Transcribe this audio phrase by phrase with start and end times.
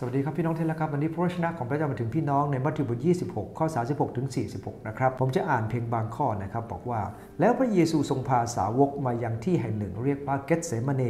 [0.00, 2.98] สวัสดีครับพี่น้องที่รักครับวันนี้พระวจนะของพระเจ้ามาถึงพี่น้องในมัทธิวบท
[3.28, 7.00] 26 ข้อ 36 ถึง 46 นะครับ ผมจะอ่านเพียงบางข้อนะครับ บอกว่า
[7.40, 11.02] แล้วพระเยซูทรงพาสาวกมายังที่แห่งหนึ่งเรียกว่าเกตเสมาเน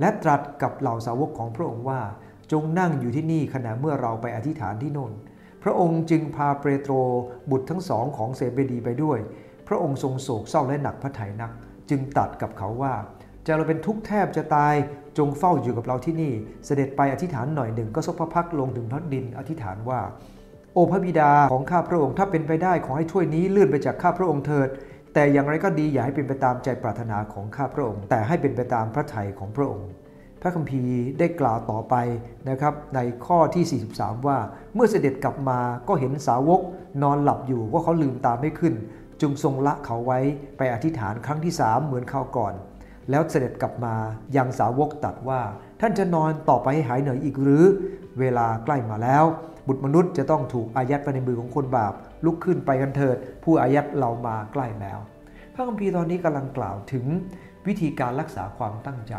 [0.00, 2.00] และตรัสกับเหล่าสาวกของพระองค์ว่า
[2.52, 5.12] จงนั่งอยู่ที่นี่ขณะเมื่อเราไปอธิษฐานที่โน่น
[5.62, 6.92] พระองค์จึงพาเปโตร
[7.50, 9.18] บุตรทั้งสองของเซเบดีไปด้วย
[9.68, 11.52] พระองค์ทรงโศกเศร้าและหนักพระทัยนัก
[11.90, 12.94] จึงตรัสกับเขาว่า
[13.46, 14.74] จะเราเป็นทุกข์แทบจะตาย
[15.18, 16.32] จงเฝ้าอยู่กับเราที่นี่
[16.66, 20.00] เสด็จไปอธิษฐานหน่อยหนึ่งก็ซบพระพักลงถึงพักดินอธิษฐานว่า
[20.74, 24.68] โอพระบิดาของข้าพระองค์ถ้าเป็นไปได้ขอให้ถ้วยนี้เลื่อนไปจากข้าพระองค์เถิด
[25.14, 29.88] แต่อย่างไรก็ดีอย่าให้เป็นไปตามใจปรารถนาของข้าพระองค์ แต่ให้เป็นไปตามพระทัยของพระองค์
[30.40, 31.94] พระคัมภีร์ได้กล่าวต่อไป
[32.48, 34.38] นะครับในข้อที่ 43 ว่า
[34.74, 36.60] เมื่อเสด็จกลับมาก็เห็นสาวก
[37.02, 38.74] นอนหลับอยู่ว่าเขาลืมตาไม่ขึ้น
[39.20, 40.18] จึงทรงละเขาไว้
[40.58, 42.54] ไปอธิษฐานครั้งที่สามเหมือนคราวก่อน
[43.10, 43.94] แล้วเสด็จกลับมา
[44.36, 45.40] ยังสาวกตัดว่า
[45.80, 47.64] ท่านจะนอนต่อไปให้หายเหนื่อยอีกหรือ
[48.20, 49.24] เวลาใกล้มาแล้ว
[49.66, 51.92] บุตรมนุษย์จะต้องถูกอายัดไปในมือของคนบาป
[52.24, 54.98] ลุกขึ้นไปกันเถิด ผู้อายัดเรามาใกล้แล้ว
[55.54, 57.06] พระคัมภีร์ตอนนี้กำลังกล่าวถึง
[57.66, 59.14] วิธีการรักษาความตั้งใจ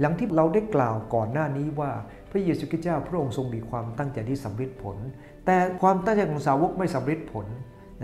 [0.00, 1.90] หลังที่เราได้กล่าวก่อนหน้านี้ว่า
[2.30, 4.96] พระเยซูคริสต์เจ้าพระองค์ทรงมีความตั้งใจที่สำเร็จผล
[5.46, 7.46] แต่ความตั้งใจของสาวกไม่สำเร็จผล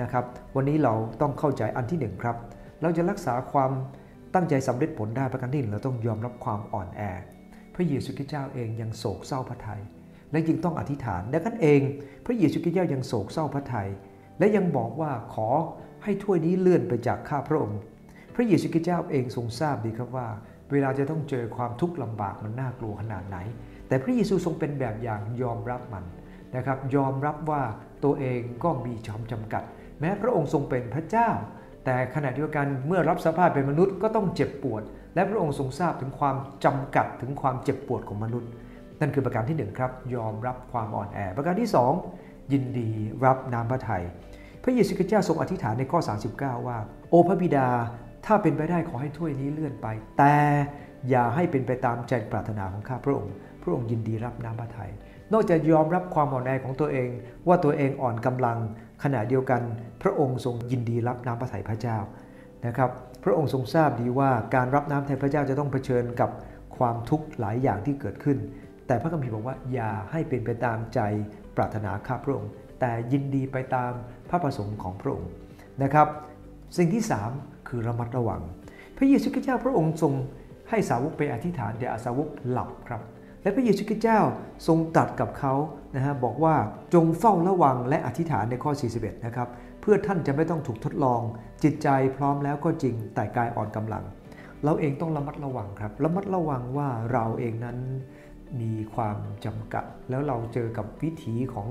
[0.01, 0.25] นะครับ
[0.57, 2.37] วันนี้เราต้องเข้าใจอันที่หนึ่งครับ
[2.83, 3.71] เราจะรักษาความ
[4.35, 7.03] ตั้งใจสำเร็จผลได้ประการที่หนึ่งเราต้องยอมรับความอ่อนแอ
[7.75, 9.83] พระเยซูคริสต์เจ้าเองยังโศกเศร้าพระทยัย
[10.31, 11.81] และจึงต้องอธิษฐานดังนั้นเอง
[12.27, 13.89] พระเยซูคริสต์เจ้ายังโศกเศร้าพระทยัย
[14.39, 15.49] และยังบอกว่าขอ
[16.05, 17.79] ให้ถ้วยนี้เลื่อนไปจากข้าพระองค์
[18.35, 20.29] พระเยซูคริสต์เจ้าเองทรงทราบดีครับว่า
[20.71, 23.39] เวลาจะต้องเจอความทุกข์ลำบากมันน่ากลัวขนาดไหน
[23.89, 26.05] แต่พระเยซูทรงเป็นแบบอย่างยอมรับมัน
[26.57, 27.63] นะครับ ยอมรับว่า
[28.05, 29.63] ตัวเองก็มีจอมจำกัด
[30.01, 31.31] แม้พระองค์ทรงเป็นพระเจ้า
[31.89, 34.83] แต่ขณะเดียวกันเมื่อรับสภาพเป็นมนุษย์ก็ต้องเจ็บปวด
[35.15, 38.51] และพระองค์ทรงทราบถึงความจำกัดถึงความเจ็บปวดของมนุษย์
[39.01, 41.93] นั่นคือประการที่หนึ่งครับยอมรับความอ่อนแอ ประการที่สอง
[42.53, 42.91] ยินดี
[43.25, 44.05] รับน้ำพระทัย
[44.63, 46.01] พระเยซูคริสต์เจ้าทรงอธิษฐานในข้อ
[46.33, 46.79] 39 ว่า
[47.11, 47.69] โอพระบิดา
[48.27, 49.87] ถ้าเป็นไปได้ขอให้ถ้วยนี้เลื่อนไป
[50.19, 50.37] แต่
[51.09, 53.33] อย่าให้เป็นไปตามใจปรารถนาของข้าพระองค์
[53.63, 54.93] พระองค์ยินดีรับน้ำพระทัย
[55.33, 57.09] นอกจากยอมรับความอ่อนแอของตัวเอง
[57.49, 58.59] ว่าตัวเองอ่อนกำลัง
[59.05, 59.63] ขณะเดียวกัน
[60.03, 61.99] พระองค์ทรงยินดีรับน้ำพระทัยพระเจ้า
[62.67, 62.91] นะครับ
[63.25, 66.31] พระองค์ทรงทราบดีว่าการรับน้ำพระทัยพระเจ้าจะต้องเผชิญกับ
[66.77, 68.39] ความทุกข์หลายอย่างที่เกิดขึ้น
[68.87, 71.01] แต่พระคัมภีร์บอกว่าอย่าให้เป็นไปตามใจ
[71.57, 72.51] ปรารถนาข้าพระองค์
[72.81, 73.93] แต่ยินดีไปตาม
[74.31, 75.31] พระประสงค์ของพระองค์
[75.83, 76.09] นะครับ
[76.77, 78.41] สิ่งที่ 3 คือระมัดระวัง
[78.97, 80.13] พระเยซูคริสต์เจ้าพระองค์ทรง
[80.71, 83.03] ให้สาวกไปอธิษฐานแต่สาวกหลับครับ
[83.43, 84.21] และพระเยซูคริสต์เจ้า
[84.67, 85.55] ทรงตรัสกับเขา
[85.95, 86.55] นะฮะบอกว่า
[86.95, 89.49] จงเฝ้าระวังและอธิษฐานในข้อ 41 นะครับ
[89.81, 91.21] เพื่อท่านจะไม่ต้องถูกทดลอง
[91.65, 94.05] จิตใจพร้อมแล้วก็จริงแต่กายอ่อนกำลัง
[94.65, 97.79] เราเองต้องระมัดระวังครับ ระมัดระวังว่าเราเองนั้น
[98.61, 101.69] มีความจำกัด แล้วเราเจอกับวิถีของ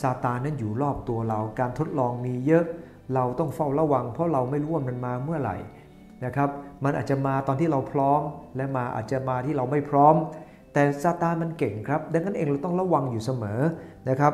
[0.00, 2.64] ซาตานนั้นอยู่รอบตัวเรา การทดลองมีเยอะ
[3.14, 5.56] เราต้องเฝ้าระวัง เพราะเราไม่รู้ว่ามันมาเมื่อไหร่
[6.24, 6.50] นะครับ
[6.84, 8.20] มันอาจจะมาตอนที่เราพร้อม
[8.56, 10.14] และมาอาจจะมาที่เราไม่พร้อม
[10.72, 13.60] แต่ซาตานมันเก่งครับ ดังนั้นเองเราต้องระวังอยู่เสมอ
[14.08, 14.32] นะครับ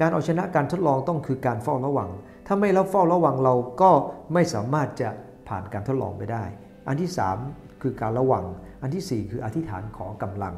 [0.00, 2.10] การเอาชนะการทดลองต้องคือการเฝ้าระวัง
[2.46, 3.90] ถ้าไม่เราเฝ้าระวังเราก็
[4.32, 5.08] ไม่สามารถจะ
[5.48, 6.44] ผ่านการทดลองไปได้
[6.88, 7.10] อันที่
[7.46, 8.44] 3 คือการระวัง
[8.82, 10.54] อันที่ 4 คืออธิษฐานขอกำลัง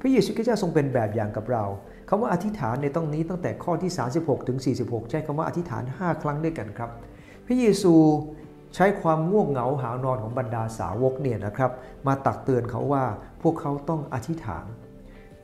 [0.00, 1.64] พระเยซูคริสต์เจ้าทรงเป็นแบบอย่างกับเรา
[2.08, 6.90] คำว่าอธิษฐานในตรงนี้ตั้งแต่ข้อที่ 36 ถึง 46 ใช้คำว่าอธิษฐาน 5 ครั้งด้วยกันครับ
[7.46, 7.94] พระเยซู
[8.74, 11.70] ใช้ความง่วงเหงาหานอนของบรรดาสาวกเนี่ยนะครับ
[12.06, 13.04] มาตักเตือนเขาว่า
[13.42, 14.66] พวกเขาต้องอธิษฐาน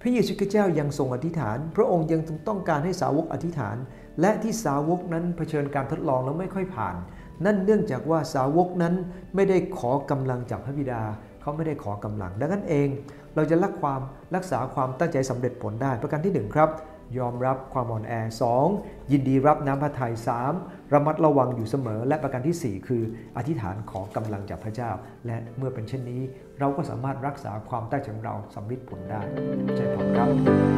[0.00, 3.77] พระเยซูคริสต์เจ้ายังทรงอธิษฐาน พระองค์ยังต้องการให้สาวกอธิษฐาน
[4.21, 6.97] และที่สาวกนั้นเผชิญการทดลองแล้วไม่ค่อยผ่าน
[7.44, 8.94] นั่นเนื่องจากว่าสาวกนั้น
[9.34, 11.03] ไม่ได้ขอกำลังจากพระบิดา
[11.41, 12.89] เขาไม่ได้ขอกำลัง ดังนั้นเอง
[13.34, 14.00] เราจะรักความ
[14.34, 16.69] รักษาความตั้งใจสำเร็จผลได้ประการที่ 1 ครับ
[17.19, 18.12] ยอมรับความอ่อนแอ
[18.62, 19.12] 2.
[19.12, 20.12] ยินดีรับน้ำพระทัย
[20.53, 20.93] 3.
[20.93, 23.03] ระมัดระวังอยู่เสมอ และประการที่ 4 คือ
[23.37, 24.91] อธิษฐานขอกำลังจากพระเจ้า
[25.27, 26.22] และเมื่อเป็นเช่นนี้
[26.59, 29.21] เราก็สามารถรักษาความตั้งใจของเราสำเร็จผลได้
[29.77, 30.72] ใช่ไหมครับ